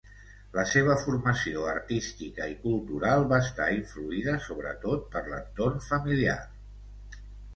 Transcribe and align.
La 0.53 0.61
seva 0.69 0.93
formació 1.01 1.65
artística 1.73 2.47
i 2.53 2.55
cultural 2.63 3.27
va 3.33 3.39
estar 3.47 3.67
influïda 3.79 4.35
sobretot 4.47 5.05
per 5.17 5.23
l'entorn 5.27 5.87
familiar. 5.91 6.39